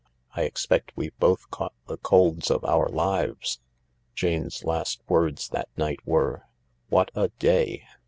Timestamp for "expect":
0.45-0.91